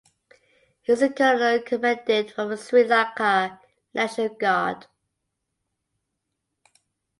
[0.81, 3.59] He is the Colonel Commandant of the Sri Lanka
[3.93, 4.87] National Guard.